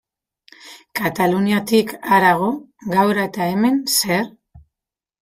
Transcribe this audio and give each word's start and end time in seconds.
Kataluniatik 0.99 1.93
harago, 2.15 2.47
gaur 2.95 3.21
eta 3.25 3.51
hemen, 3.51 3.79
zer? 3.99 4.25